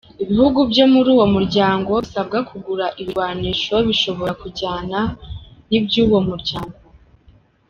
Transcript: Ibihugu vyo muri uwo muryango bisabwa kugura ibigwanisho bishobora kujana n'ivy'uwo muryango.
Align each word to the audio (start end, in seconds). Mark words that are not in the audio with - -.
Ibihugu 0.23 0.59
vyo 0.71 0.85
muri 0.93 1.07
uwo 1.15 1.25
muryango 1.35 1.91
bisabwa 2.03 2.37
kugura 2.49 2.85
ibigwanisho 3.01 3.75
bishobora 3.87 4.31
kujana 4.41 4.99
n'ivy'uwo 5.69 6.19
muryango. 6.29 6.77